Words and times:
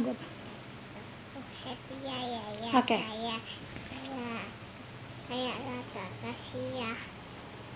Happy 0.00 1.96
ya 2.00 2.18
ya 2.24 2.42
ya. 2.64 2.70
Oke. 2.72 2.96
Saya 2.96 3.36
saya 3.92 4.32
saya 5.28 5.52
rasa 5.60 6.04
kasih 6.24 6.66
ya. 6.72 6.92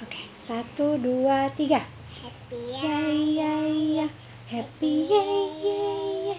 Oke, 0.02 0.24
satu, 0.48 0.98
dua, 0.98 1.52
tiga. 1.54 1.84
Happy 2.18 2.60
Ya, 2.72 2.98
ya, 3.12 3.54
ya. 3.68 4.06
Happy, 4.48 5.06
ya, 5.06 5.24
ya, 5.60 5.84
ya. 6.32 6.36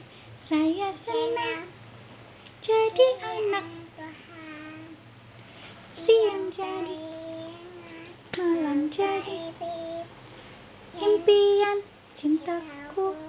Saya 0.50 0.89
senang 1.05 1.70
jadi 2.65 3.07
anak 3.21 3.65
Tuhan. 3.95 4.77
siang 6.02 6.45
jadi, 6.54 7.02
malam 8.33 8.79
jadi. 8.89 9.77
Impian 10.95 11.77
cintaku 12.17 13.25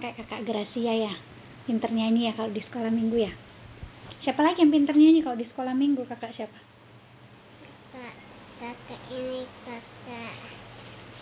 Sama 0.00 0.16
kayak 0.16 0.24
kakak 0.24 0.48
Gracia 0.48 0.94
ya. 0.96 1.12
Pinter 1.68 1.92
nyanyi 1.92 2.24
ya 2.24 2.32
kalau 2.32 2.48
di 2.48 2.64
sekolah 2.64 2.88
minggu 2.88 3.20
ya. 3.20 3.36
Siapa 4.24 4.40
lagi 4.40 4.64
yang 4.64 4.72
pinter 4.72 4.96
nyanyi 4.96 5.20
kalau 5.20 5.36
di 5.36 5.44
sekolah 5.44 5.76
minggu 5.76 6.08
kakak 6.08 6.32
siapa? 6.32 6.56
Kak, 7.92 8.14
kakak 8.64 9.02
ini 9.12 9.44
kakak 9.68 10.36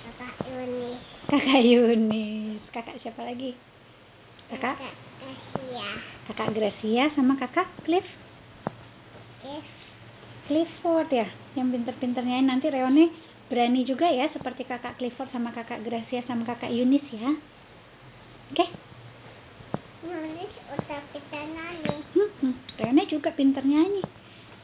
kakak 0.07 0.35
ini 0.47 0.95
Kakak 1.27 1.61
Yunis. 1.67 2.63
Kakak 2.71 3.03
siapa 3.03 3.19
lagi? 3.27 3.59
Kakak? 4.47 4.79
kakak 4.79 4.95
Asia 5.27 5.89
Kakak 6.31 6.49
Gracia 6.55 7.05
sama 7.19 7.35
kakak 7.35 7.67
Cliff. 7.83 8.07
If 9.43 9.67
Clifford 10.47 11.11
ya. 11.11 11.27
Yang 11.59 11.83
pinter-pinter 11.83 12.23
nyanyi 12.23 12.47
nanti 12.47 12.71
Reone 12.71 13.11
berani 13.51 13.83
juga 13.83 14.07
ya 14.07 14.31
seperti 14.31 14.63
kakak 14.63 15.03
Clifford 15.03 15.35
sama 15.35 15.51
kakak 15.51 15.83
Gracia 15.83 16.23
sama 16.31 16.47
kakak 16.47 16.71
Yunis 16.71 17.03
ya. 17.11 17.58
Oke? 18.53 18.65
udah 20.69 21.01
kita 21.13 21.41
nani 21.53 21.95
Hmm, 22.17 22.55
Reone 22.79 23.03
juga 23.11 23.35
pinter 23.35 23.61
nyanyi. 23.67 24.01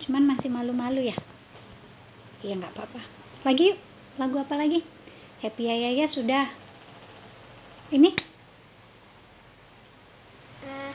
Cuman 0.04 0.24
masih 0.24 0.48
malu-malu 0.48 1.04
ya. 1.04 1.16
Iya 2.44 2.60
nggak 2.60 2.72
apa-apa. 2.76 3.00
Lagi 3.44 3.74
yuk. 3.74 3.78
Lagu 4.14 4.36
apa 4.38 4.54
lagi? 4.54 4.80
Happy 5.42 5.66
ya 5.66 5.74
ya 5.74 5.90
ya 5.92 6.06
sudah. 6.14 6.46
Ini 7.92 8.10
eh 10.64 10.94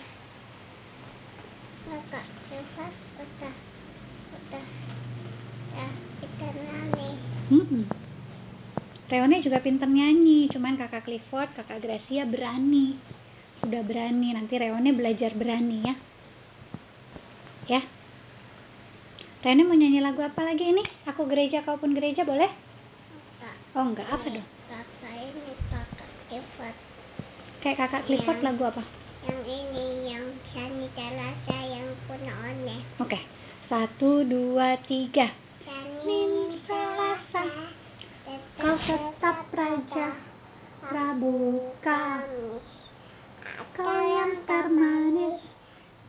kakak 1.86 2.26
udah 3.20 3.54
udah 4.34 4.66
kita 6.22 6.48
nani 6.58 7.10
Hmm. 7.50 7.99
Reone 9.10 9.42
juga 9.42 9.58
pinter 9.58 9.90
nyanyi, 9.90 10.46
cuman 10.54 10.78
kakak 10.78 11.10
Clifford, 11.10 11.50
kakak 11.58 11.82
Gracia 11.82 12.30
berani. 12.30 12.94
Sudah 13.58 13.82
berani, 13.82 14.38
nanti 14.38 14.54
Reone 14.62 14.94
belajar 14.94 15.34
berani 15.34 15.82
ya. 15.82 15.96
Ya. 17.66 17.82
Reone 19.42 19.66
mau 19.66 19.74
nyanyi 19.74 19.98
lagu 19.98 20.22
apa 20.22 20.46
lagi 20.46 20.70
ini? 20.70 20.86
Aku 21.10 21.26
gereja, 21.26 21.66
kau 21.66 21.82
pun 21.82 21.98
gereja, 21.98 22.22
boleh? 22.22 22.54
Oh 23.74 23.86
enggak, 23.86 24.06
apa 24.10 24.26
dong? 24.30 24.48
kakak 24.70 25.14
ini 25.22 25.54
kakak 25.70 26.10
Sifat 26.30 26.76
Kayak 27.62 27.78
kakak 27.86 28.06
Clifford 28.06 28.40
Iya. 28.42 28.48
lagu 28.50 28.64
apa? 28.66 28.84
yang 29.20 29.42
ini 29.46 29.86
yang 30.10 30.26
Sani 30.56 30.88
Talasa 30.96 31.58
yang 31.66 31.92
punya 32.08 32.34
one 32.40 32.82
Oke. 33.04 33.20
Satu, 33.70 34.26
dua, 34.26 34.80
tiga. 34.90 35.30
Senin 35.62 36.58
Selasa, 36.66 37.46
Kau 38.60 38.76
tetap 38.76 39.48
raja, 39.56 40.12
Rabu, 40.92 41.64
Kamis, 41.80 42.68
kau 43.72 44.00
yang 44.04 44.36
termanis. 44.44 45.40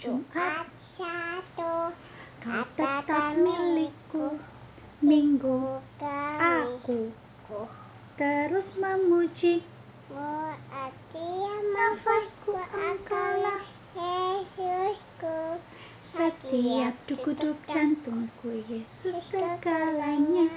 Jumat, 0.02 0.66
satu 0.98 1.94
kau 2.42 2.64
tetap 2.74 3.38
milikku. 3.38 4.34
Minggu, 4.98 5.78
aku 6.42 7.14
terus 8.18 8.68
memuji 8.76 9.62
nafasku 11.70 12.54
Engkaulah 12.74 13.62
Yesusku 13.94 15.38
setiap 16.10 16.94
degup 17.06 17.58
jantungku 17.70 18.50
Yesus 18.66 19.22
segalanya 19.30 20.50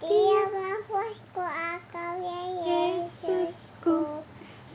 Nafasku 0.00 1.44
Engkau 1.44 2.12
ya 2.24 2.40
Yesusku 2.64 4.24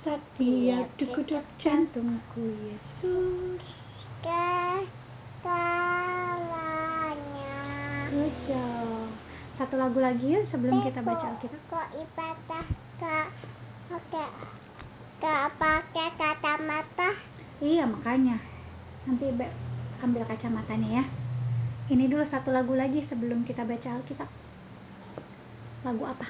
setiap 0.05 0.85
degup 1.01 1.45
jantungku 1.57 2.45
Yesus 2.45 3.57
Good 8.05 8.35
job. 8.45 9.09
Satu 9.57 9.75
lagu 9.81 9.97
lagi 9.97 10.29
yuk 10.29 10.45
sebelum 10.53 10.85
kita 10.85 11.01
baca 11.01 11.33
Alkitab. 11.33 11.57
Kok 11.73 11.87
ibadah 11.97 12.65
Kak 13.01 13.27
Pakai 13.89 14.29
Kak 15.17 15.45
pakai 15.57 16.09
kacamata 16.21 17.09
Iya 17.65 17.89
makanya. 17.89 18.37
Nanti 19.09 19.33
Be 19.33 19.49
ambil 20.05 20.21
kacamatanya 20.29 21.01
ya. 21.01 21.03
Ini 21.89 22.05
dulu 22.13 22.29
satu 22.29 22.53
lagu 22.53 22.77
lagi 22.77 23.01
sebelum 23.09 23.41
kita 23.41 23.65
baca 23.65 23.89
Alkitab. 23.97 24.44
Lagu 25.85 26.01
apa? 26.01 26.25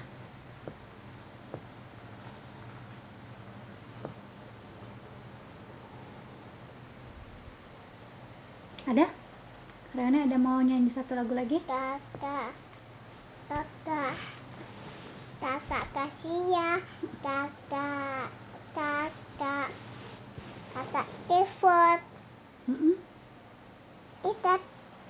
Ada? 8.84 9.08
Rana 9.96 10.28
ada 10.28 10.36
mau 10.36 10.60
nyanyi 10.60 10.92
satu 10.92 11.16
lagu 11.16 11.32
lagi? 11.32 11.64
kakak 11.64 12.52
kakak 13.48 14.16
kakak 15.40 15.86
kasih 15.96 16.40
ya 16.52 16.72
kakak 17.24 18.28
kakak 18.76 19.70
kakak 20.76 21.08
Clifford 21.32 22.02
Mm-mm. 22.68 23.00
itu 24.28 24.54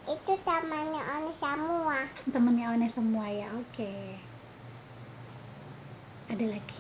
itu 0.06 0.34
temannya 0.46 1.02
Oni 1.02 1.34
semua 1.42 2.00
Temennya 2.30 2.74
One 2.74 2.90
semua 2.94 3.26
ya, 3.30 3.48
oke. 3.54 3.94
Ada 6.36 6.52
lagi. 6.52 6.80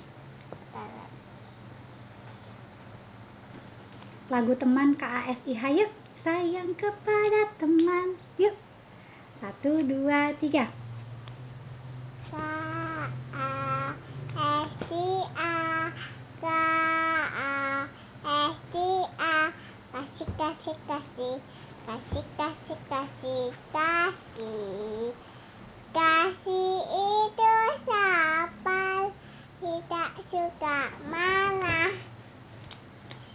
Lagu 4.28 4.52
teman 4.60 5.00
KASI 5.00 5.56
Hayuk 5.56 5.96
Sayang 6.28 6.76
kepada 6.76 7.56
teman 7.56 8.20
Yuk 8.36 8.52
Satu, 9.40 9.80
dua, 9.80 10.36
tiga 10.44 10.68
kasih 19.96 20.28
kasih 20.36 20.76
kasih 20.84 21.36
kasih 21.88 22.26
kasih 22.36 22.80
kasih 22.92 23.46
kasih 23.72 25.12
kasih 25.96 26.76
itu 26.84 27.52
siapa 27.88 28.15
tidak 29.85 30.18
suka 30.34 30.90
marah 31.13 31.94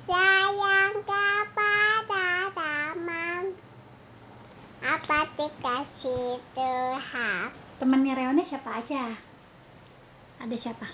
sayang 0.02 0.94
kepada 1.06 2.10
teman 2.50 3.44
apa 4.82 5.18
dikasih 5.38 6.42
Tuhan 6.58 7.54
Temannya 7.78 8.18
Reone 8.18 8.42
siapa 8.50 8.82
aja? 8.82 9.14
Ada 10.42 10.56
siapa? 10.58 10.90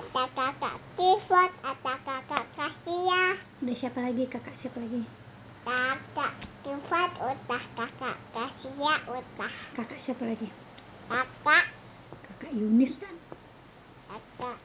ada 0.00 0.24
kakak 0.32 0.76
Clifford, 0.94 1.52
ada 1.60 1.94
kakak 2.06 2.44
Kasia, 2.54 3.24
Ada 3.60 3.74
siapa 3.74 3.98
lagi? 3.98 4.24
Kakak 4.30 4.54
siapa 4.62 4.78
lagi? 4.78 5.02
kakak 5.66 6.32
Clifford 6.62 7.12
udah 7.18 7.64
kakak 7.74 8.16
Kasia 8.30 8.94
udah 9.10 9.52
Kakak 9.74 9.98
siapa 10.06 10.22
lagi? 10.30 10.48
kakak 11.10 11.66
Kakak 12.30 12.52
Yunis 12.54 12.94
kan? 13.02 13.19
Kakak 14.10 14.58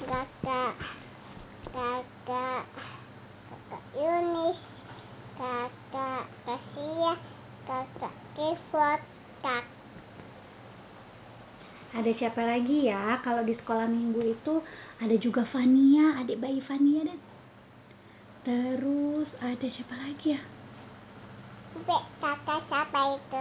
kakak 0.00 0.72
kakak 1.76 2.64
kakak 3.52 3.84
Yunis. 3.92 4.58
Kakak 5.36 6.24
Kasia. 6.48 7.14
Kakak 7.68 8.14
Clifford 8.32 9.02
kak 9.44 9.64
Ada 11.92 12.10
siapa 12.16 12.40
lagi 12.40 12.88
ya? 12.88 13.20
Kalau 13.20 13.44
di 13.44 13.52
sekolah 13.52 13.84
minggu 13.84 14.24
itu 14.24 14.64
ada 15.04 15.16
juga 15.20 15.44
Fania, 15.44 16.16
adik 16.24 16.40
bayi 16.40 16.64
Fania 16.64 17.04
dan 17.04 17.20
Terus 18.40 19.28
ada 19.44 19.66
siapa 19.68 20.00
lagi 20.00 20.32
ya? 20.32 20.42
Kakak 21.76 22.02
siapa 22.16 23.04
itu? 23.20 23.40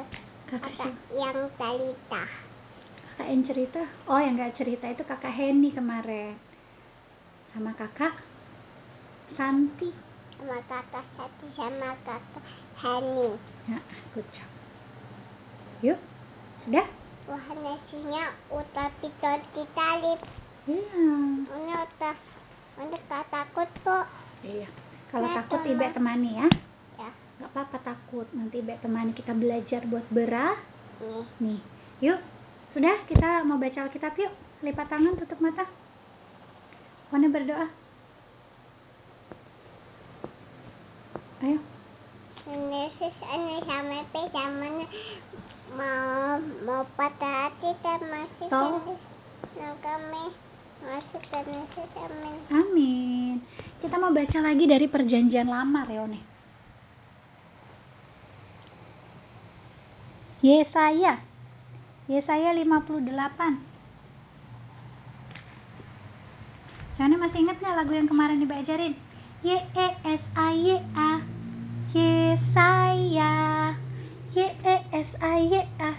Kakak 0.52 0.60
kakak 0.60 0.72
siapa? 0.76 1.16
yang 1.16 1.40
Talita 1.56 2.49
Kakak 3.20 3.36
yang 3.36 3.48
cerita? 3.52 3.84
Oh 4.08 4.16
yang 4.16 4.40
gak 4.40 4.56
cerita 4.56 4.88
itu 4.88 5.04
kakak 5.04 5.36
Henny 5.36 5.76
kemarin 5.76 6.40
sama 7.52 7.76
kakak 7.76 8.16
Santi. 9.36 9.92
sama 10.40 10.56
kakak 10.72 11.04
Sati 11.20 11.48
sama 11.52 12.00
kakak 12.08 12.44
Hani. 12.80 13.36
Ya, 13.68 13.84
good 14.16 14.24
job. 14.32 14.48
Yuk, 15.84 16.00
sudah? 16.64 16.88
Wah 17.28 17.44
nasinya 17.60 18.32
udah 18.56 18.88
pitot 19.04 19.44
kita 19.52 19.88
lip. 20.00 20.24
Iya. 20.72 21.12
Ini 21.44 21.74
udah 21.76 22.16
gak 22.88 23.26
takut 23.36 23.68
kok. 23.84 24.08
Iya. 24.48 24.72
Kalau 25.12 25.28
takut. 25.28 25.60
Ibe 25.68 25.92
temani 25.92 26.40
ya. 26.40 26.48
Ya. 26.96 27.12
Gak 27.44 27.52
apa-apa 27.52 27.84
takut. 27.84 28.32
Nanti 28.32 28.64
Ibe 28.64 28.80
temani 28.80 29.12
kita 29.12 29.36
belajar 29.36 29.84
buat 29.92 30.08
berah. 30.08 30.56
Nih. 31.04 31.28
Nih, 31.44 31.60
yuk. 32.00 32.39
Sudah, 32.74 32.96
kita 33.10 33.44
mau 33.50 33.58
baca 33.58 33.90
Alkitab 33.90 34.14
yuk. 34.20 34.34
Lipat 34.62 34.88
tangan, 34.92 35.18
tutup 35.18 35.40
mata. 35.42 35.66
Mana 37.10 37.26
berdoa? 37.32 37.68
Ayo. 41.40 41.60
Yesus 42.50 43.16
ini 43.30 43.62
sama 43.62 44.02
P 44.10 44.14
zaman 44.34 44.90
mau 45.78 46.42
mau 46.66 46.82
patah 46.98 47.46
hati 47.46 47.78
dan 47.86 48.02
masih 48.10 48.50
kami 49.80 50.26
masuk 50.82 51.22
ke 51.30 51.40
Yesus 51.46 51.92
amin. 51.94 52.38
Amin. 52.50 53.34
Kita 53.80 53.96
mau 54.02 54.12
baca 54.12 54.40
lagi 54.42 54.66
dari 54.66 54.88
perjanjian 54.90 55.48
lama, 55.48 55.86
Reone. 55.86 56.20
Yesaya. 60.42 61.29
Yesaya 62.10 62.58
58. 62.58 63.06
Reone 66.98 67.16
masih 67.22 67.40
ingat 67.46 67.62
nggak 67.62 67.78
lagu 67.78 67.94
yang 67.94 68.10
kemarin 68.10 68.42
Ibu 68.42 68.54
ajarin? 68.66 68.98
Y 69.46 69.54
E 69.54 69.88
S 70.02 70.24
A 70.34 70.50
Y 70.50 70.74
A. 70.98 71.22
Yesaya. 71.94 73.34
Y 74.34 74.42
E 74.42 74.76
S 74.90 75.10
A 75.22 75.38
Y 75.38 75.54
A. 75.78 75.92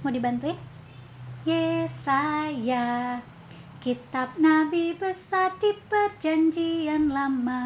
Mau 0.00 0.08
dibantuin? 0.08 0.56
Yesaya. 1.44 3.20
Kitab 3.84 4.36
Nabi 4.40 4.92
besar 4.96 5.56
di 5.56 5.72
perjanjian 5.88 7.08
lama 7.08 7.64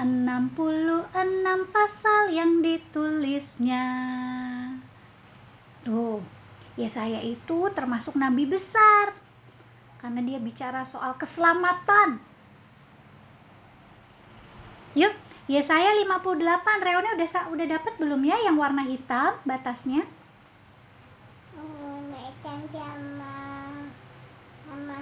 66 0.00 1.12
pasal 1.68 2.22
yang 2.32 2.64
ditulisnya 2.64 3.84
Tuh, 5.84 6.24
Yesaya 6.80 7.20
itu 7.20 7.68
termasuk 7.76 8.16
Nabi 8.16 8.48
besar 8.48 9.12
Karena 10.00 10.24
dia 10.24 10.38
bicara 10.40 10.88
soal 10.88 11.12
keselamatan 11.20 12.22
Yuk, 14.92 15.12
Yesaya 15.48 15.96
58 16.04 16.84
Reone 16.84 17.08
udah 17.16 17.28
udah 17.48 17.66
dapat 17.66 17.92
belum 17.96 18.20
ya 18.28 18.36
yang 18.44 18.60
warna 18.60 18.84
hitam 18.84 19.40
batasnya? 19.48 20.04
Mekan 22.12 22.68
sama 22.68 23.36
sama 24.68 24.98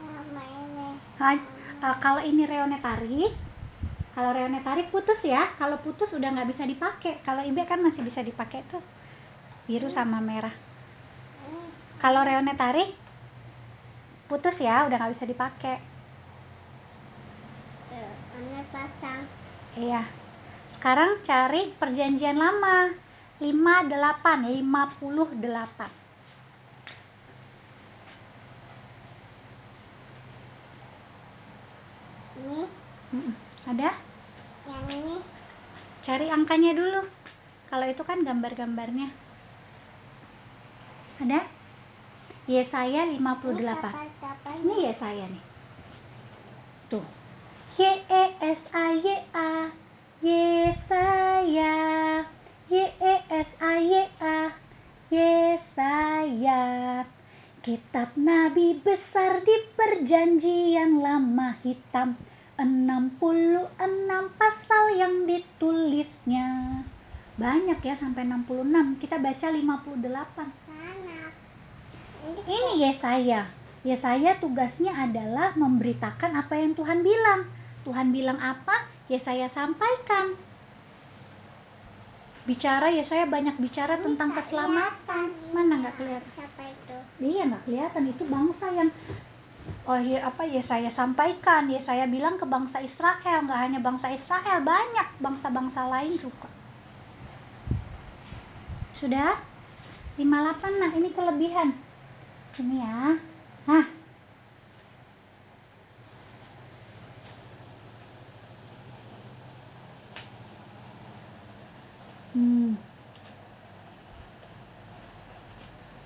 sama 0.00 0.42
ini. 0.42 0.88
Nah, 1.20 1.36
eh, 1.36 1.96
kalau 2.00 2.24
ini 2.24 2.48
reone 2.48 2.80
tarik, 2.80 3.36
kalau 4.16 4.30
reone 4.32 4.64
tarik 4.64 4.88
putus 4.88 5.20
ya. 5.20 5.52
Kalau 5.60 5.76
putus 5.84 6.08
udah 6.16 6.32
nggak 6.32 6.56
bisa 6.56 6.64
dipakai. 6.64 7.20
Kalau 7.28 7.44
ibe 7.44 7.60
kan 7.68 7.84
masih 7.84 8.00
bisa 8.08 8.24
dipakai 8.24 8.64
tuh 8.72 8.80
biru 9.66 9.90
sama 9.94 10.18
merah. 10.18 10.54
Kalau 12.02 12.26
reone 12.26 12.50
tarik 12.58 12.98
putus 14.26 14.58
ya, 14.58 14.90
udah 14.90 14.96
nggak 14.98 15.14
bisa 15.14 15.26
dipakai. 15.28 15.76
ini 18.42 18.64
pasang. 18.74 19.22
Iya. 19.78 20.02
Sekarang 20.78 21.22
cari 21.22 21.70
perjanjian 21.78 22.38
lama. 22.40 22.90
58, 23.38 23.90
58. 23.90 25.90
Ini 32.42 32.62
Mm-mm. 33.12 33.34
Ada? 33.66 33.90
yang 34.62 34.86
ini 34.90 35.18
Cari 36.02 36.26
angkanya 36.30 36.74
dulu. 36.74 37.06
Kalau 37.70 37.86
itu 37.86 38.02
kan 38.02 38.26
gambar-gambarnya. 38.26 39.21
Ada? 41.22 41.46
Yesaya 42.50 43.06
58. 43.06 43.22
kapal-kapal 43.62 44.54
Ini 44.66 44.74
ya 44.90 44.92
saya 44.98 45.24
nih. 45.30 45.44
Tuh. 46.90 47.06
Y 47.78 47.82
E 48.10 48.24
S 48.42 48.62
A 48.74 48.86
Y 48.90 49.06
A. 49.30 49.70
Yesaya. 50.18 51.74
Y 52.66 52.82
E 52.82 53.14
S 53.30 53.50
A 53.62 53.74
Y 53.78 53.94
A. 54.18 54.38
Yesaya. 55.14 56.62
Kitab 57.62 58.18
Nabi 58.18 58.82
besar 58.82 59.46
di 59.46 59.56
perjanjian 59.78 60.98
lama 60.98 61.54
hitam. 61.62 62.18
66 62.58 63.70
pasal 64.34 64.84
yang 64.98 65.30
ditulisnya. 65.30 66.82
Banyak 67.38 67.78
ya 67.78 67.94
sampai 68.02 68.26
66. 68.26 68.98
Kita 68.98 69.22
baca 69.22 69.46
58. 69.46 70.62
Ini 72.22 72.70
Yesaya. 72.78 73.50
Yesaya 73.82 74.38
tugasnya 74.38 74.94
adalah 74.94 75.58
memberitakan 75.58 76.38
apa 76.38 76.54
yang 76.54 76.78
Tuhan 76.78 77.02
bilang. 77.02 77.50
Tuhan 77.82 78.14
bilang 78.14 78.38
apa? 78.38 78.86
Yesaya 79.10 79.50
sampaikan. 79.50 80.38
Bicara 82.46 82.90
Yesaya 82.90 83.26
banyak 83.26 83.58
bicara 83.58 83.98
tentang 83.98 84.34
keselamatan. 84.34 85.34
Mana 85.50 85.82
nggak 85.82 85.94
kelihatan? 85.98 86.30
Siapa 86.38 86.62
itu? 86.70 86.96
Iya 87.22 87.42
nggak 87.50 87.62
kelihatan 87.66 88.04
itu 88.10 88.22
bangsa 88.26 88.66
yang 88.70 88.90
oh 89.86 89.98
iya 89.98 90.26
apa 90.26 90.42
Yesaya 90.46 90.90
sampaikan. 90.94 91.70
Yesaya 91.70 92.06
bilang 92.06 92.38
ke 92.38 92.46
bangsa 92.46 92.82
Israel, 92.82 93.46
nggak 93.46 93.60
hanya 93.66 93.78
bangsa 93.82 94.14
Israel, 94.14 94.58
banyak 94.62 95.08
bangsa-bangsa 95.18 95.80
lain 95.90 96.14
juga. 96.22 96.50
Sudah? 99.02 99.38
58 100.18 100.82
nah 100.82 100.90
ini 100.94 101.10
kelebihan. 101.10 101.91
Ini 102.52 102.84
ya. 102.84 103.16
Nah. 103.64 103.86
Hmm. 112.36 112.76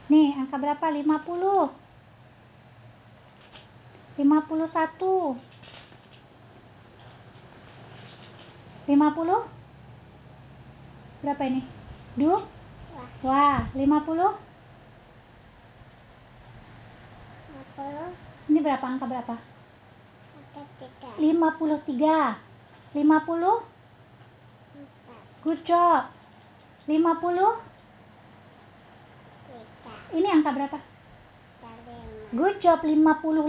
Nih, 0.07 0.38
angka 0.38 0.55
berapa? 0.62 0.87
50. 0.87 1.75
51. 4.23 5.35
50? 8.87 9.50
Berapa 11.26 11.43
ini? 11.43 11.67
Duh? 12.15 12.38
Wah, 12.95 13.11
Wah, 13.26 13.67
50? 13.75 14.47
apa? 17.57 17.65
Ini 17.76 18.64
berapa 18.64 18.88
angka 18.88 19.04
berapa? 19.04 19.37
Ada 19.37 20.64
tiga. 20.80 21.12
53. 21.21 22.97
50? 22.97 22.97
Empat. 22.97 23.61
Good 25.45 25.61
job. 25.68 26.09
50? 26.88 26.97
Tiga. 29.45 29.92
Ini 30.16 30.28
angka 30.33 30.56
berapa? 30.56 30.80
Ada 30.80 31.97
lima. 32.09 32.33
Good 32.33 32.64
job 32.64 32.80
55. 32.80 33.45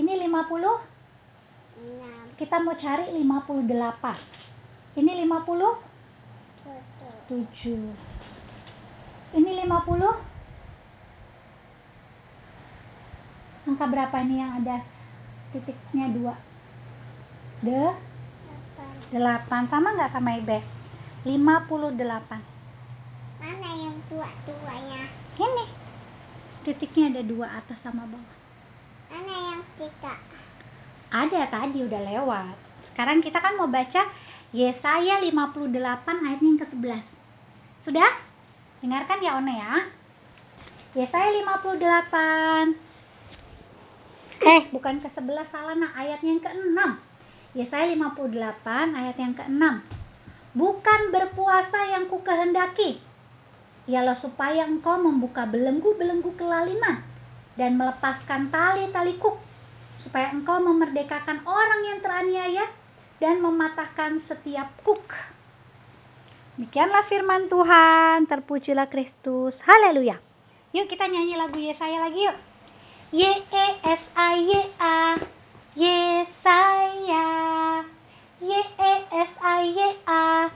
Ini 0.00 0.12
50? 0.24 0.80
Enam. 1.76 2.24
Kita 2.40 2.56
mau 2.64 2.72
cari 2.72 3.04
58. 3.20 4.96
Ini 4.96 5.28
50? 5.28 5.76
Tujuh. 7.28 7.92
7. 7.92 9.36
Ini 9.36 9.60
50? 9.68 10.29
Angka 13.68 13.84
berapa 13.84 14.16
ini 14.24 14.40
yang 14.40 14.52
ada 14.64 14.80
titiknya 15.52 16.08
2? 16.16 17.66
De 17.66 17.82
Delapan. 19.10 19.66
8. 19.66 19.72
Sama 19.74 19.88
nggak 19.98 20.12
sama 20.14 20.30
Ibe? 20.38 20.58
58. 21.26 22.40
Mana 23.40 23.70
yang 23.76 23.96
tua-tuanya? 24.08 25.02
Ini. 25.36 25.66
Titiknya 26.64 27.04
ada 27.12 27.22
dua 27.24 27.46
atas 27.60 27.76
sama 27.80 28.04
bawah. 28.08 28.36
Mana 29.10 29.34
yang 29.52 29.60
tiga? 29.80 30.14
Ada 31.10 31.50
tadi 31.50 31.82
udah 31.84 32.00
lewat. 32.04 32.56
Sekarang 32.92 33.18
kita 33.24 33.40
kan 33.42 33.58
mau 33.58 33.66
baca 33.66 34.06
Yesaya 34.52 35.18
58 35.24 35.72
ayat 36.06 36.40
yang 36.40 36.58
ke-11. 36.60 37.04
Sudah? 37.84 38.12
Dengarkan 38.80 39.18
ya 39.24 39.36
One 39.36 39.52
ya. 39.52 39.72
Yesaya 40.94 41.28
58. 41.32 42.89
Eh, 44.40 44.72
bukan 44.72 45.04
ke-11 45.04 45.52
salah 45.52 45.76
nah, 45.76 45.92
ayat 45.92 46.24
yang 46.24 46.40
ke-6. 46.40 46.78
Yesaya 47.52 47.92
58 47.92 48.96
ayat 48.96 49.16
yang 49.20 49.34
ke-6. 49.36 49.64
Bukan 50.56 51.00
berpuasa 51.12 51.78
yang 51.92 52.08
ku 52.08 52.24
kehendaki, 52.24 52.98
ialah 53.84 54.16
supaya 54.24 54.64
engkau 54.64 54.96
membuka 54.96 55.44
belenggu-belenggu 55.44 56.32
kelaliman 56.40 57.04
dan 57.60 57.76
melepaskan 57.76 58.48
tali-tali 58.48 59.20
kuk, 59.20 59.36
supaya 60.08 60.32
engkau 60.32 60.56
memerdekakan 60.58 61.44
orang 61.44 61.80
yang 61.86 61.98
teraniaya 62.00 62.66
dan 63.20 63.44
mematahkan 63.44 64.24
setiap 64.24 64.72
kuk. 64.82 65.04
Demikianlah 66.56 67.04
firman 67.12 67.48
Tuhan, 67.52 68.24
terpujilah 68.24 68.88
Kristus. 68.88 69.52
Haleluya. 69.64 70.16
Yuk 70.72 70.88
kita 70.88 71.08
nyanyi 71.08 71.36
lagu 71.36 71.60
Yesaya 71.60 72.08
lagi 72.08 72.24
yuk. 72.24 72.49
Y 73.10 73.26
E 73.26 73.66
S 73.82 74.02
A 74.14 74.38
Y 74.38 74.54
A. 74.78 75.18
Yesaya 75.74 77.26
Y 78.38 78.52
E 78.54 78.92
S 79.10 79.32
A 79.42 79.54
Y 79.66 79.80
A. 80.06 80.46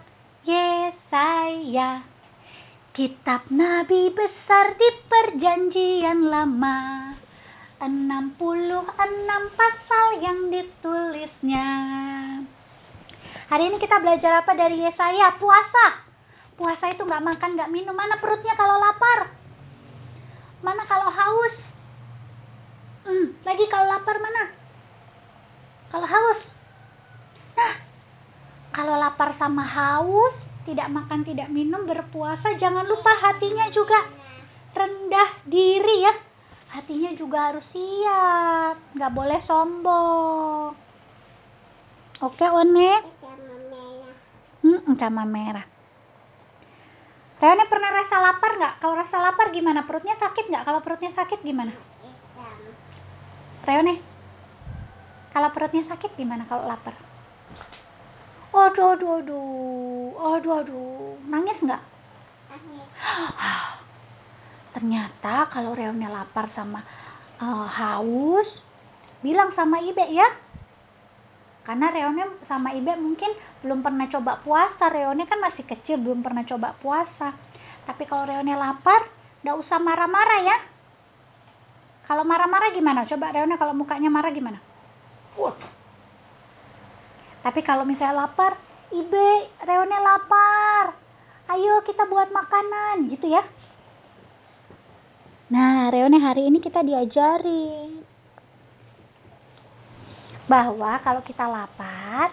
Yesaya 0.46 2.06
Kitab 2.94 3.50
Nabi 3.50 4.14
besar 4.14 4.78
di 4.78 4.86
perjanjian 5.10 6.30
lama. 6.30 7.10
66 7.82 8.38
pasal 9.58 10.06
yang 10.22 10.46
ditulisnya. 10.46 11.68
Hari 13.50 13.66
ini 13.66 13.82
kita 13.82 13.98
belajar 13.98 14.46
apa 14.46 14.54
dari 14.54 14.78
Yesaya? 14.78 15.34
Puasa. 15.42 16.06
Puasa 16.54 16.86
itu 16.86 17.02
nggak 17.02 17.34
makan, 17.34 17.58
nggak 17.58 17.72
minum. 17.74 17.98
Mana 17.98 18.14
perutnya 18.22 18.54
kalau 18.54 18.78
lapar? 18.78 19.34
Mana 20.62 20.86
kalau 20.86 21.10
haus? 21.10 21.63
Hmm, 23.04 23.36
lagi 23.44 23.64
kalau 23.68 23.86
lapar 23.88 24.16
mana? 24.16 24.48
Kalau 25.92 26.08
haus. 26.08 26.40
Nah, 27.54 27.74
kalau 28.72 28.94
lapar 28.96 29.36
sama 29.36 29.62
haus, 29.62 30.34
tidak 30.64 30.88
makan, 30.88 31.20
tidak 31.22 31.52
minum, 31.52 31.84
berpuasa, 31.84 32.56
jangan 32.56 32.88
lupa 32.88 33.12
hatinya 33.20 33.68
juga 33.70 34.08
rendah 34.72 35.30
diri 35.44 36.08
ya. 36.08 36.14
Hatinya 36.74 37.14
juga 37.14 37.52
harus 37.52 37.62
siap, 37.70 38.80
nggak 38.98 39.14
boleh 39.14 39.40
sombong. 39.46 40.74
Oke, 42.24 42.46
One? 42.48 42.90
Hmm, 44.64 44.96
sama 44.96 45.28
merah. 45.28 45.68
Reone 47.44 47.68
pernah 47.68 47.90
rasa 47.92 48.16
lapar 48.24 48.56
nggak? 48.56 48.74
Kalau 48.80 48.94
rasa 48.96 49.16
lapar 49.20 49.52
gimana? 49.52 49.84
Perutnya 49.84 50.16
sakit 50.16 50.48
nggak? 50.48 50.64
Kalau 50.64 50.80
perutnya 50.80 51.12
sakit 51.12 51.44
gimana? 51.44 51.76
Reone, 53.64 53.96
kalau 55.32 55.48
perutnya 55.56 55.88
sakit 55.88 56.12
gimana 56.20 56.44
kalau 56.44 56.68
lapar? 56.68 56.92
Aduh, 58.54 58.92
aduh, 58.94 59.12
aduh, 59.24 60.12
aduh, 60.36 60.52
aduh, 60.60 61.16
nangis 61.26 61.58
nggak? 61.64 61.82
Ternyata 64.76 65.48
kalau 65.48 65.72
Reone 65.72 66.06
lapar 66.12 66.52
sama 66.52 66.84
uh, 67.40 67.66
haus, 67.66 68.46
bilang 69.24 69.56
sama 69.56 69.80
Ibe 69.80 70.12
ya. 70.12 70.28
Karena 71.64 71.88
Reone 71.88 72.44
sama 72.44 72.76
Ibe 72.76 73.00
mungkin 73.00 73.32
belum 73.64 73.80
pernah 73.80 74.04
coba 74.12 74.44
puasa. 74.44 74.92
Reone 74.92 75.24
kan 75.24 75.40
masih 75.40 75.64
kecil, 75.64 75.96
belum 76.04 76.20
pernah 76.20 76.44
coba 76.44 76.76
puasa. 76.84 77.32
Tapi 77.88 78.04
kalau 78.04 78.28
Reone 78.28 78.52
lapar, 78.60 79.08
nggak 79.40 79.56
usah 79.56 79.80
marah-marah 79.80 80.40
ya 80.44 80.73
kalau 82.04 82.22
marah-marah 82.24 82.70
gimana? 82.76 83.08
Coba 83.08 83.32
Reona 83.32 83.56
kalau 83.56 83.72
mukanya 83.72 84.12
marah 84.12 84.28
gimana? 84.28 84.60
Waduh. 85.40 85.72
Tapi 87.44 87.60
kalau 87.64 87.84
misalnya 87.84 88.24
lapar, 88.24 88.56
Ibe, 88.92 89.48
Reone 89.64 89.98
lapar. 90.00 90.96
Ayo 91.48 91.84
kita 91.84 92.08
buat 92.08 92.32
makanan, 92.32 93.08
gitu 93.12 93.28
ya. 93.28 93.44
Nah, 95.52 95.92
Reone 95.92 96.16
hari 96.20 96.48
ini 96.48 96.60
kita 96.60 96.80
diajari 96.80 98.00
bahwa 100.48 101.00
kalau 101.04 101.20
kita 101.24 101.44
lapar, 101.48 102.32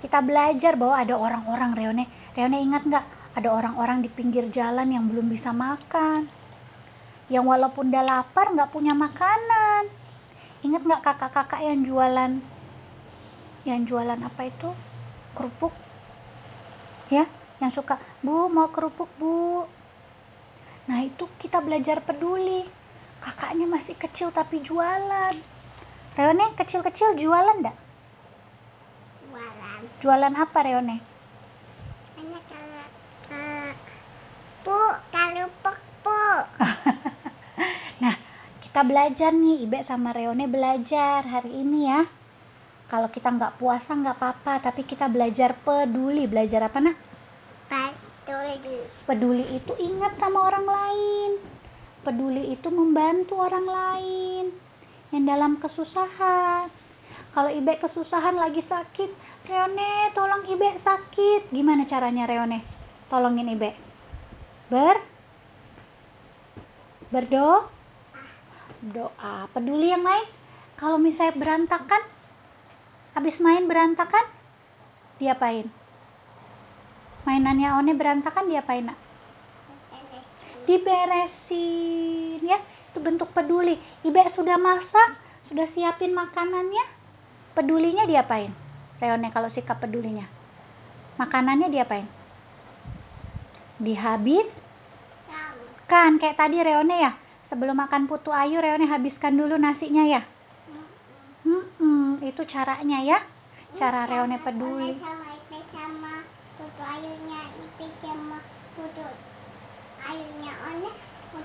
kita 0.00 0.20
belajar 0.24 0.76
bahwa 0.76 0.96
ada 0.96 1.14
orang-orang 1.16 1.72
Reone. 1.76 2.04
Reone 2.36 2.56
ingat 2.60 2.84
nggak? 2.88 3.06
Ada 3.36 3.48
orang-orang 3.52 4.00
di 4.04 4.08
pinggir 4.12 4.48
jalan 4.52 4.88
yang 4.92 5.08
belum 5.08 5.28
bisa 5.28 5.52
makan 5.52 6.39
yang 7.30 7.46
walaupun 7.46 7.88
udah 7.88 8.04
lapar 8.04 8.50
nggak 8.50 8.74
punya 8.74 8.92
makanan 8.92 9.88
ingat 10.66 10.82
nggak 10.84 11.02
kakak-kakak 11.06 11.62
yang 11.62 11.80
jualan 11.86 12.32
yang 13.64 13.80
jualan 13.86 14.20
apa 14.20 14.42
itu 14.50 14.70
kerupuk 15.38 15.72
ya 17.08 17.24
yang 17.62 17.70
suka 17.72 17.96
bu 18.20 18.50
mau 18.50 18.68
kerupuk 18.74 19.08
bu 19.16 19.64
nah 20.90 21.00
itu 21.06 21.24
kita 21.38 21.62
belajar 21.62 22.02
peduli 22.02 22.66
kakaknya 23.22 23.64
masih 23.70 23.94
kecil 23.96 24.34
tapi 24.34 24.58
jualan 24.66 25.38
Reone 26.20 26.52
kecil-kecil 26.58 27.22
jualan 27.22 27.56
enggak? 27.62 27.76
Jualan. 29.24 29.80
Jualan 30.02 30.34
apa 30.34 30.58
Reone? 30.66 30.98
Anak 32.18 32.44
kalau 32.50 32.86
uh, 33.30 33.72
bu 34.66 34.78
kerupuk 35.08 35.78
bu. 36.02 36.20
nah, 36.58 36.76
kita 38.70 38.86
belajar 38.86 39.34
nih, 39.34 39.66
Ibe 39.66 39.82
sama 39.90 40.14
Reone 40.14 40.46
belajar 40.46 41.26
hari 41.26 41.50
ini 41.58 41.90
ya. 41.90 42.06
Kalau 42.86 43.10
kita 43.10 43.26
nggak 43.26 43.58
puasa 43.58 43.90
nggak 43.90 44.14
apa-apa, 44.14 44.62
tapi 44.62 44.86
kita 44.86 45.10
belajar 45.10 45.58
peduli. 45.66 46.30
Belajar 46.30 46.70
apa 46.70 46.78
nak? 46.78 46.94
Peduli. 47.66 48.78
Peduli 49.10 49.44
itu 49.58 49.74
ingat 49.74 50.14
sama 50.22 50.54
orang 50.54 50.66
lain. 50.70 51.30
Peduli 52.06 52.54
itu 52.54 52.70
membantu 52.70 53.42
orang 53.42 53.66
lain 53.66 54.54
yang 55.10 55.26
dalam 55.26 55.58
kesusahan. 55.58 56.70
Kalau 57.34 57.50
Ibe 57.50 57.74
kesusahan 57.82 58.38
lagi 58.38 58.62
sakit, 58.70 59.10
Reone 59.50 60.14
tolong 60.14 60.46
Ibe 60.46 60.78
sakit. 60.86 61.50
Gimana 61.50 61.90
caranya 61.90 62.22
Reone? 62.22 62.62
Tolongin 63.10 63.50
Ibe. 63.50 63.74
Ber 64.70 64.94
berdoa 67.10 67.79
doa 68.80 69.48
peduli 69.52 69.92
yang 69.92 70.04
lain. 70.04 70.28
Kalau 70.80 70.96
misalnya 70.96 71.36
berantakan 71.36 72.02
habis 73.12 73.36
main 73.36 73.68
berantakan 73.68 74.24
diapain? 75.20 75.68
Mainannya 77.28 77.76
one 77.76 77.92
berantakan 77.92 78.48
diapain 78.48 78.88
nak? 78.88 78.98
Diberesin 80.64 82.40
ya. 82.40 82.58
Itu 82.90 82.98
bentuk 83.04 83.28
peduli. 83.36 83.76
Ibe 84.00 84.24
sudah 84.32 84.56
masak 84.56 85.20
sudah 85.52 85.68
siapin 85.76 86.16
makanannya 86.16 86.84
pedulinya 87.52 88.08
diapain? 88.08 88.48
Reone 89.04 89.28
kalau 89.28 89.52
sikap 89.52 89.84
pedulinya. 89.84 90.24
Makanannya 91.20 91.68
diapain? 91.68 92.08
Dihabis? 93.84 94.48
Kan. 95.84 96.16
Kayak 96.16 96.40
tadi 96.40 96.56
Reone 96.64 96.96
ya 96.96 97.12
sebelum 97.50 97.74
makan 97.74 98.06
putu 98.06 98.30
ayu 98.30 98.62
Reone 98.62 98.86
habiskan 98.86 99.34
dulu 99.34 99.58
nasinya 99.58 100.06
ya? 100.06 100.22
Hmm, 101.42 101.66
hmm, 101.82 102.10
itu 102.22 102.42
caranya 102.46 103.02
ya? 103.02 103.18
Cara 103.76 104.06
Reone 104.06 104.38
peduli. 104.38 104.94
sama 105.02 105.34
Ipe 105.34 105.58
sama 105.74 106.22
putu 106.54 106.82
ayunya 106.86 107.40
Ipe 107.58 107.86
sama 107.98 108.38
putu 108.78 109.04
ayunya. 110.06 110.52
One 110.70 110.90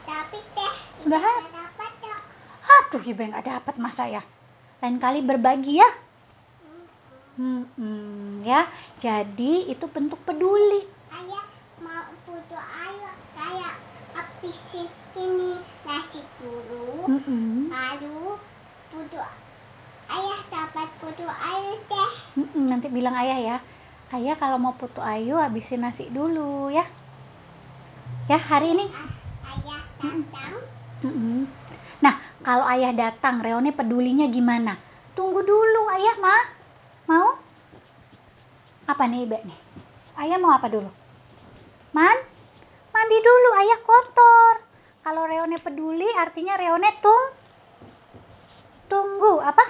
tapi 0.05 0.41
teh 0.53 0.73
Udah. 1.05 1.21
dapat 1.21 1.91
dok 2.01 2.21
aduh 2.65 3.01
ibu 3.05 3.21
nggak 3.21 3.45
dapat 3.45 3.75
masa 3.81 4.09
ya? 4.09 4.21
Lain 4.81 4.97
kali 5.01 5.21
berbagi 5.25 5.77
ya? 5.77 5.89
Hmm, 7.37 7.65
hmm, 7.77 8.45
ya. 8.45 8.69
Jadi 9.01 9.69
itu 9.69 9.85
bentuk 9.89 10.21
peduli 10.25 10.85
ayah 11.13 11.45
mau 11.81 12.09
putu 12.25 12.57
ayu 12.57 13.09
kayak 13.37 13.75
habisin 14.45 14.87
ini 15.17 15.57
nasi 15.81 16.21
dulu 16.37 17.09
hmm, 17.09 17.21
hmm. 17.25 17.61
lalu 17.73 18.37
putu 18.93 19.17
ayah 20.05 20.39
dapat 20.53 20.89
putu 21.01 21.25
ayu 21.25 21.73
Hmm, 22.37 22.51
hmm, 22.53 22.65
nanti 22.69 22.87
bilang 22.93 23.17
ayah 23.17 23.39
ya 23.41 23.57
ayah 24.13 24.37
kalau 24.37 24.61
mau 24.61 24.77
putu 24.77 25.01
ayu 25.01 25.33
habisin 25.41 25.81
nasi 25.81 26.05
dulu 26.13 26.69
ya 26.69 26.85
ya 28.29 28.37
hari 28.37 28.77
ini 28.77 28.85
ayah 29.49 29.81
datang 29.97 30.53
Mm-mm. 31.05 31.45
Nah, 32.01 32.17
kalau 32.41 32.65
ayah 32.65 32.89
datang, 32.95 33.43
Reone 33.43 33.69
pedulinya 33.75 34.25
gimana? 34.31 34.79
Tunggu 35.13 35.43
dulu, 35.43 35.85
ayah 35.91 36.15
mah. 36.17 36.43
Mau? 37.05 37.29
Apa 38.89 39.03
nih, 39.05 39.27
Ibe 39.27 39.37
nih? 39.43 39.59
Ayah 40.17 40.39
mau 40.41 40.55
apa 40.55 40.65
dulu? 40.71 40.89
Man? 41.93 42.34
Mandi 43.05 43.21
dulu, 43.21 43.49
ayah 43.61 43.79
kotor. 43.85 44.55
Kalau 45.05 45.29
Reone 45.29 45.61
peduli, 45.61 46.09
artinya 46.17 46.57
Reone 46.57 46.89
tung 47.05 47.23
tunggu 48.89 49.45
apa? 49.45 49.61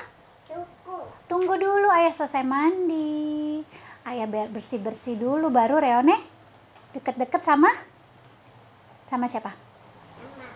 Cukup. 0.47 1.03
tunggu 1.27 1.59
dulu 1.59 1.83
ayah 1.91 2.15
selesai 2.15 2.47
mandi. 2.47 3.59
Ayah 4.07 4.23
bersih 4.47 4.79
bersih 4.79 5.19
dulu 5.19 5.51
baru 5.51 5.83
Reone 5.83 6.15
deket-deket 6.95 7.43
sama 7.43 7.67
sama 9.11 9.27
siapa? 9.27 9.51
Sama 9.51 10.47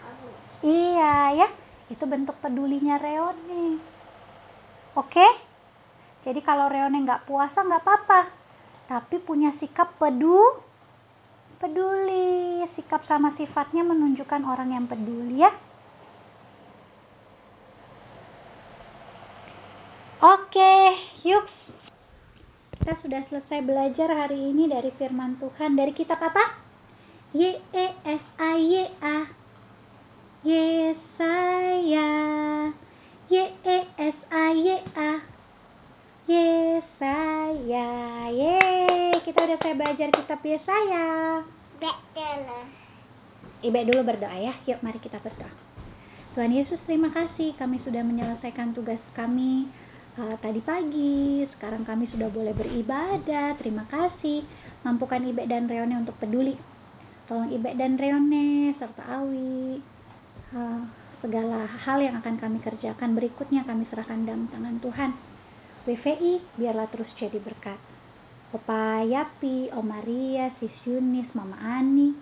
iya 0.64 1.36
ya. 1.36 1.48
Itu 1.92 2.08
bentuk 2.08 2.40
pedulinya 2.40 2.96
Reone. 2.96 3.76
Oke? 4.96 5.28
Jadi 6.24 6.40
kalau 6.48 6.72
Reone 6.72 7.04
nggak 7.04 7.28
puasa 7.28 7.60
nggak 7.60 7.84
apa-apa. 7.84 8.22
Tapi 8.88 9.20
punya 9.20 9.52
sikap 9.60 10.00
pedu 10.00 10.69
peduli. 11.60 12.64
Sikap 12.76 13.04
sama 13.06 13.36
sifatnya 13.36 13.84
menunjukkan 13.84 14.42
orang 14.48 14.72
yang 14.74 14.86
peduli 14.88 15.44
ya. 15.44 15.52
Oke 20.20 20.96
yuk. 21.24 21.48
Kita 22.76 22.96
sudah 23.04 23.22
selesai 23.28 23.60
belajar 23.64 24.10
hari 24.12 24.40
ini 24.52 24.68
dari 24.72 24.92
firman 24.96 25.40
Tuhan. 25.40 25.76
Dari 25.76 25.92
kitab 25.96 26.20
apa? 26.24 26.56
Y 27.36 27.56
E 27.60 27.88
S 28.04 28.24
Yesaya. 30.44 32.10
Y 33.30 33.36
E 33.64 33.80
Yesaya 36.30 37.90
Yeay 38.30 39.18
kita 39.26 39.50
udah 39.50 39.58
selesai 39.58 39.82
belajar 39.82 40.08
kitab 40.14 40.40
Yesaya 40.46 41.42
Betul. 41.82 42.44
Ibe 43.66 43.82
dulu 43.88 44.06
berdoa 44.06 44.38
ya. 44.38 44.54
Yuk 44.70 44.84
mari 44.86 45.02
kita 45.02 45.18
berdoa. 45.24 45.50
Tuhan 46.38 46.54
Yesus 46.54 46.78
terima 46.86 47.10
kasih 47.10 47.58
kami 47.58 47.82
sudah 47.82 48.06
menyelesaikan 48.06 48.78
tugas 48.78 49.02
kami 49.18 49.74
uh, 50.22 50.38
tadi 50.38 50.62
pagi. 50.62 51.50
Sekarang 51.58 51.82
kami 51.82 52.06
sudah 52.14 52.30
boleh 52.30 52.54
beribadah. 52.54 53.58
Terima 53.58 53.90
kasih. 53.90 54.46
Mampukan 54.86 55.26
Ibe 55.26 55.50
dan 55.50 55.66
Reone 55.66 55.98
untuk 55.98 56.14
peduli. 56.22 56.56
Tolong 57.26 57.50
Ibe 57.50 57.74
dan 57.74 57.98
Reone 57.98 58.78
serta 58.78 59.02
Awi. 59.24 59.82
Uh, 60.54 60.84
segala 61.26 61.66
hal 61.68 62.00
yang 62.00 62.16
akan 62.22 62.38
kami 62.38 62.62
kerjakan 62.62 63.18
berikutnya 63.18 63.66
kami 63.66 63.84
serahkan 63.92 64.24
dalam 64.24 64.48
tangan 64.52 64.78
Tuhan 64.80 65.29
WVI 65.88 66.60
biarlah 66.60 66.88
terus 66.92 67.12
jadi 67.16 67.40
berkat 67.40 67.80
Opa 68.50 69.06
Yapi, 69.06 69.70
Om 69.70 69.86
Maria, 69.86 70.50
Sis 70.58 70.74
Yunis, 70.82 71.30
Mama 71.38 71.54
Ani, 71.62 72.18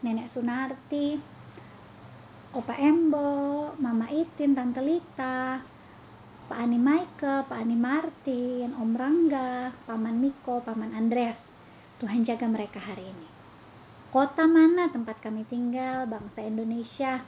Nenek 0.00 0.32
Sunarti, 0.32 1.20
Opa 2.56 2.72
Embo, 2.80 3.76
Mama 3.76 4.08
Itin, 4.08 4.56
Tante 4.56 4.80
Lita, 4.80 5.60
Pak 6.48 6.56
Ani 6.56 6.80
Maike, 6.80 7.44
Pak 7.44 7.60
Ani 7.60 7.76
Martin, 7.76 8.72
Om 8.72 8.96
Rangga, 8.96 9.76
Paman 9.84 10.16
Miko, 10.16 10.64
Paman 10.64 10.96
Andreas. 10.96 11.36
Tuhan 12.00 12.24
jaga 12.24 12.48
mereka 12.48 12.80
hari 12.80 13.04
ini. 13.04 13.28
Kota 14.16 14.48
mana 14.48 14.88
tempat 14.88 15.20
kami 15.20 15.44
tinggal, 15.52 16.08
bangsa 16.08 16.40
Indonesia, 16.40 17.20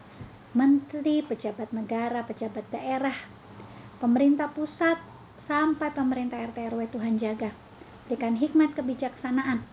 menteri, 0.56 1.20
pejabat 1.20 1.68
negara, 1.72 2.24
pejabat 2.24 2.64
daerah, 2.72 3.16
pemerintah 4.04 4.52
pusat, 4.52 5.00
sampai 5.48 5.88
pemerintah 5.96 6.36
RT 6.36 6.76
RW 6.76 6.92
Tuhan 6.92 7.16
jaga. 7.16 7.56
Berikan 8.04 8.36
hikmat 8.36 8.76
kebijaksanaan 8.76 9.64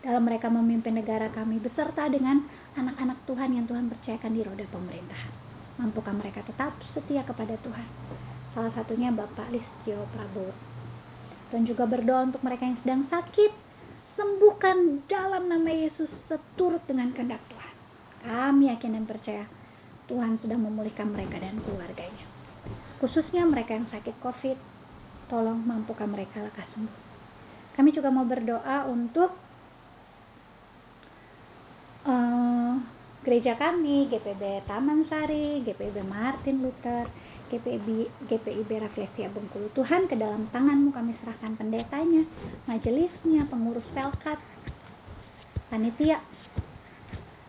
dalam 0.00 0.24
mereka 0.24 0.48
memimpin 0.48 0.96
negara 0.96 1.28
kami 1.36 1.60
beserta 1.60 2.08
dengan 2.08 2.48
anak-anak 2.72 3.20
Tuhan 3.28 3.52
yang 3.52 3.68
Tuhan 3.68 3.92
percayakan 3.92 4.32
di 4.32 4.40
roda 4.40 4.64
pemerintahan. 4.72 5.32
Mampukah 5.76 6.16
mereka 6.16 6.40
tetap 6.40 6.72
setia 6.96 7.20
kepada 7.28 7.52
Tuhan? 7.60 7.84
Salah 8.56 8.72
satunya 8.72 9.12
Bapak 9.12 9.52
Listio 9.52 10.08
Prabowo. 10.16 10.56
Dan 11.52 11.68
juga 11.68 11.84
berdoa 11.84 12.32
untuk 12.32 12.40
mereka 12.40 12.64
yang 12.64 12.80
sedang 12.80 13.02
sakit. 13.12 13.52
Sembuhkan 14.16 15.04
dalam 15.04 15.52
nama 15.52 15.68
Yesus 15.68 16.08
seturut 16.32 16.80
dengan 16.88 17.12
kehendak 17.12 17.44
Tuhan. 17.52 17.74
Kami 18.24 18.72
yakin 18.72 18.96
dan 18.96 19.04
percaya 19.04 19.44
Tuhan 20.08 20.40
sudah 20.40 20.56
memulihkan 20.56 21.12
mereka 21.12 21.38
dan 21.38 21.60
keluarganya. 21.62 22.27
Khususnya 22.98 23.46
mereka 23.46 23.78
yang 23.78 23.86
sakit 23.90 24.18
COVID, 24.18 24.58
tolong 25.30 25.62
mampukan 25.62 26.10
mereka 26.10 26.42
lekas 26.42 26.66
sembuh. 26.74 27.06
Kami 27.78 27.94
juga 27.94 28.10
mau 28.10 28.26
berdoa 28.26 28.90
untuk 28.90 29.30
uh, 32.02 32.74
gereja 33.22 33.54
kami, 33.54 34.10
GPB 34.10 34.66
Taman 34.66 35.06
Sari, 35.06 35.62
GPB 35.62 36.02
Martin 36.02 36.58
Luther, 36.58 37.06
GPIB, 37.54 38.10
GPIB 38.26 38.70
Rafflesia 38.82 39.30
Bengkulu. 39.30 39.70
Tuhan 39.78 40.10
ke 40.10 40.18
dalam 40.18 40.50
tanganmu 40.50 40.90
kami 40.90 41.14
serahkan 41.22 41.54
pendetanya, 41.54 42.26
majelisnya, 42.66 43.46
pengurus 43.46 43.86
pelkat, 43.94 44.42
panitia, 45.70 46.18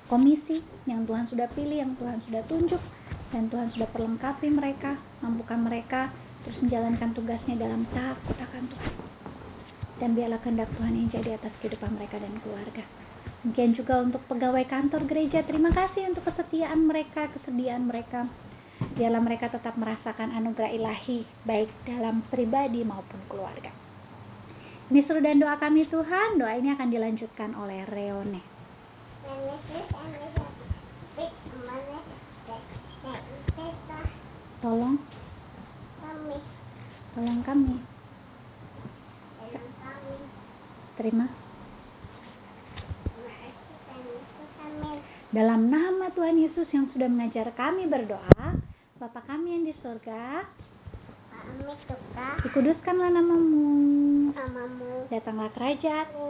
komisi 0.07 0.63
yang 0.85 1.09
Tuhan 1.09 1.25
sudah 1.27 1.47
pilih, 1.57 1.81
yang 1.81 1.93
Tuhan 1.97 2.21
sudah 2.27 2.41
tunjuk, 2.45 2.81
dan 3.29 3.49
Tuhan 3.49 3.69
sudah 3.77 3.89
perlengkapi 3.93 4.49
mereka, 4.49 4.97
mampukan 5.21 5.61
mereka 5.61 6.09
terus 6.45 6.57
menjalankan 6.65 7.13
tugasnya 7.13 7.55
dalam 7.59 7.85
takut 7.93 8.37
akan 8.37 8.63
Tuhan. 8.73 8.93
Dan 9.99 10.09
biarlah 10.15 10.39
kehendak 10.41 10.71
Tuhan 10.79 10.93
yang 10.95 11.07
jadi 11.11 11.29
atas 11.35 11.53
kehidupan 11.59 11.99
mereka 11.99 12.17
dan 12.17 12.33
keluarga. 12.41 12.83
Mungkin 13.43 13.75
juga 13.75 13.99
untuk 14.03 14.23
pegawai 14.27 14.65
kantor 14.67 15.07
gereja, 15.07 15.43
terima 15.43 15.71
kasih 15.71 16.11
untuk 16.11 16.23
kesetiaan 16.27 16.87
mereka, 16.87 17.27
kesediaan 17.35 17.87
mereka. 17.87 18.27
Biarlah 18.95 19.19
mereka 19.19 19.51
tetap 19.51 19.75
merasakan 19.75 20.31
anugerah 20.31 20.71
ilahi, 20.71 21.27
baik 21.43 21.67
dalam 21.83 22.23
pribadi 22.31 22.83
maupun 22.87 23.19
keluarga. 23.27 23.71
Ini 24.89 25.05
seru 25.05 25.21
dan 25.21 25.37
doa 25.37 25.59
kami 25.59 25.85
Tuhan, 25.85 26.39
doa 26.39 26.55
ini 26.55 26.73
akan 26.73 26.87
dilanjutkan 26.89 27.53
oleh 27.53 27.85
Reone. 27.91 28.41
Tolong, 34.69 35.01
tolong 37.17 37.41
kami, 37.41 37.73
terima. 40.93 41.25
Dalam 45.33 45.73
nama 45.73 46.13
Tuhan 46.13 46.37
Yesus 46.37 46.69
yang 46.69 46.85
sudah 46.93 47.09
mengajar 47.09 47.49
kami 47.57 47.89
berdoa, 47.89 48.53
Bapa 49.01 49.25
kami 49.25 49.57
yang 49.57 49.65
di 49.65 49.73
surga, 49.81 50.45
Kami 51.33 51.65
dikuduskanlah 52.45 53.09
namamu, 53.09 53.73
namamu, 54.37 55.09
datanglah 55.09 55.49
kerajaanmu, 55.57 56.29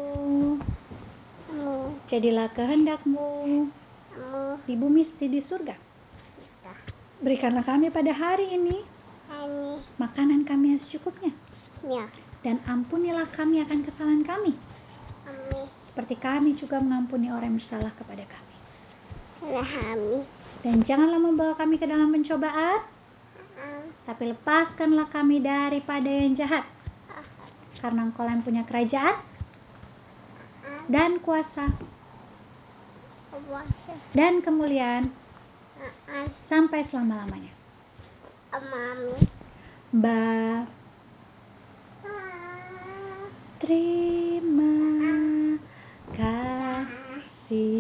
jadilah 2.08 2.47
kehendakmu. 2.56 3.67
Di 4.63 4.80
bumi 4.80 5.12
seperti 5.12 5.28
di 5.28 5.43
surga. 5.43 5.88
Berikanlah 7.19 7.67
kami 7.67 7.91
pada 7.91 8.15
hari 8.15 8.47
ini 8.55 8.79
Ini, 9.29 9.75
makanan 9.99 10.47
kami 10.47 10.73
yang 10.73 10.82
secukupnya, 10.88 11.36
ya, 11.84 12.08
dan 12.41 12.63
ampunilah 12.65 13.27
kami 13.36 13.60
akan 13.62 13.84
kesalahan 13.86 14.23
kami, 14.23 14.55
kami, 15.27 15.60
seperti 15.91 16.15
kami 16.17 16.55
juga 16.58 16.79
mengampuni 16.79 17.27
orang 17.29 17.53
yang 17.53 17.60
bersalah 17.60 17.91
kepada 17.99 18.23
kami. 18.23 18.55
kami, 19.43 20.25
Dan 20.63 20.82
janganlah 20.88 21.19
membawa 21.19 21.53
kami 21.60 21.75
ke 21.77 21.86
dalam 21.86 22.10
pencobaan, 22.10 22.88
tapi 24.08 24.23
lepaskanlah 24.34 25.08
kami 25.13 25.43
daripada 25.43 26.08
yang 26.10 26.39
jahat. 26.39 26.65
ah, 27.12 27.23
Karena 27.84 28.08
engkau 28.10 28.25
yang 28.25 28.41
punya 28.41 28.63
kerajaan 28.63 29.19
dan 30.89 31.19
kuasa. 31.21 31.69
dan 34.17 34.41
kemuliaan 34.41 35.13
sampai 36.52 36.86
selama-lamanya. 36.92 37.54
mami, 38.70 39.24
Ba 39.96 40.68
terima 43.63 44.76
kasih 46.15 47.79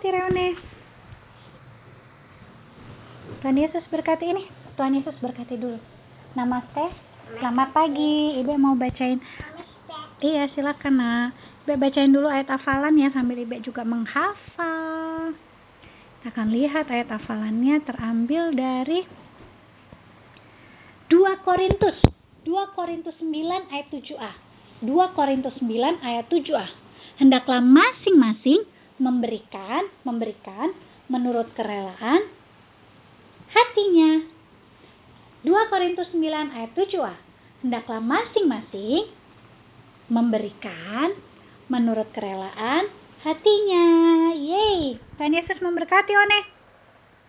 Yesus 0.00 0.08
berkati 0.08 0.16
Reone. 0.16 0.48
Tuhan 3.44 3.56
Yesus 3.60 3.84
berkati 3.92 4.24
ini. 4.32 4.44
Tuhan 4.72 4.96
Yesus 4.96 5.12
berkati 5.20 5.60
dulu. 5.60 5.76
Namaste. 6.32 6.88
Selamat 7.36 7.68
pagi. 7.76 8.40
Ibu 8.40 8.56
mau 8.56 8.72
bacain. 8.80 9.20
Iya, 10.24 10.48
silakan 10.56 10.94
nak. 10.96 11.36
Ibu 11.68 11.76
bacain 11.76 12.16
dulu 12.16 12.32
ayat 12.32 12.48
hafalan 12.48 12.96
ya 12.96 13.12
sambil 13.12 13.44
Ibu 13.44 13.60
juga 13.60 13.84
menghafal. 13.84 15.36
Kita 15.36 16.32
akan 16.32 16.48
lihat 16.48 16.88
ayat 16.88 17.12
hafalannya 17.20 17.84
terambil 17.84 18.56
dari 18.56 19.04
2 21.12 21.44
Korintus. 21.44 22.00
2 22.48 22.56
Korintus 22.72 23.20
9 23.20 23.68
ayat 23.68 23.92
7a. 23.92 24.32
2 24.80 24.96
Korintus 25.12 25.60
9 25.60 26.00
ayat 26.00 26.24
7a. 26.32 26.72
Hendaklah 27.20 27.60
masing-masing 27.60 28.64
memberikan, 29.00 29.88
memberikan 30.04 30.76
menurut 31.08 31.48
kerelaan 31.56 32.28
hatinya. 33.50 34.22
2 35.42 35.72
Korintus 35.72 36.12
9 36.12 36.52
ayat 36.52 36.70
7a. 36.76 37.16
Hendaklah 37.64 38.00
masing-masing 38.04 39.08
memberikan 40.12 41.16
menurut 41.72 42.12
kerelaan 42.12 42.92
hatinya. 43.24 43.86
Yeay. 44.36 45.00
Tuhan 45.16 45.32
Yesus 45.32 45.58
memberkati 45.64 46.12
One. 46.12 46.59